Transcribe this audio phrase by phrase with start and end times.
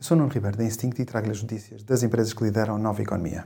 [0.00, 2.78] Eu sou Nuno Ribeiro da Instinct e trago-lhe as notícias das empresas que lideram a
[2.78, 3.44] nova economia.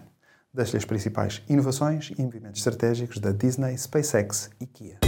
[0.54, 5.00] Deixo-lhe as principais inovações e movimentos estratégicos da Disney, SpaceX e Kia.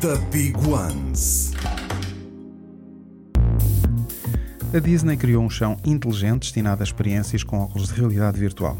[0.00, 1.50] The Big Ones.
[4.72, 8.78] A Disney criou um chão inteligente destinado a experiências com óculos de realidade virtual.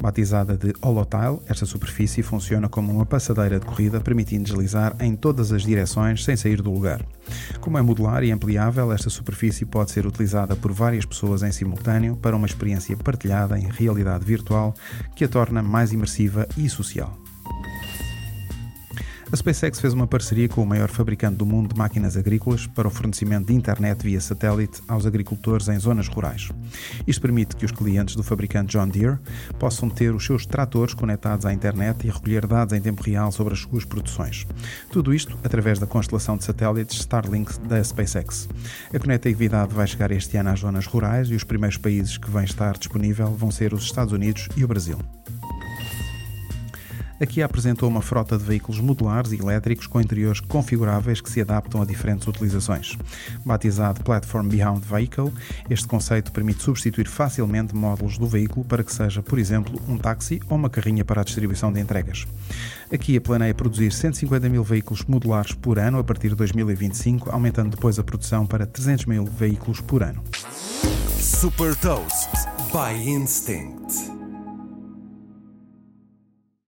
[0.00, 5.52] Batizada de Holotile, esta superfície funciona como uma passadeira de corrida, permitindo deslizar em todas
[5.52, 7.04] as direções sem sair do lugar.
[7.60, 12.16] Como é modular e ampliável, esta superfície pode ser utilizada por várias pessoas em simultâneo
[12.16, 14.74] para uma experiência partilhada em realidade virtual
[15.14, 17.21] que a torna mais imersiva e social.
[19.32, 22.86] A SpaceX fez uma parceria com o maior fabricante do mundo de máquinas agrícolas para
[22.86, 26.50] o fornecimento de internet via satélite aos agricultores em zonas rurais.
[27.06, 29.16] Isto permite que os clientes do fabricante John Deere
[29.58, 33.54] possam ter os seus tratores conectados à internet e recolher dados em tempo real sobre
[33.54, 34.46] as suas produções.
[34.90, 38.50] Tudo isto através da constelação de satélites Starlink da SpaceX.
[38.92, 42.44] A conectividade vai chegar este ano às zonas rurais e os primeiros países que vão
[42.44, 44.98] estar disponível vão ser os Estados Unidos e o Brasil.
[47.22, 51.80] Aqui apresentou uma frota de veículos modulares e elétricos com interiores configuráveis que se adaptam
[51.80, 52.98] a diferentes utilizações.
[53.44, 55.32] Batizado Platform Beyond Vehicle,
[55.70, 60.40] este conceito permite substituir facilmente módulos do veículo para que seja, por exemplo, um táxi
[60.48, 62.26] ou uma carrinha para a distribuição de entregas.
[62.92, 67.70] Aqui a planeia produzir 150 mil veículos modulares por ano a partir de 2025, aumentando
[67.70, 70.20] depois a produção para 300 mil veículos por ano.
[71.20, 72.30] Super Toast
[72.72, 74.11] by Instinct.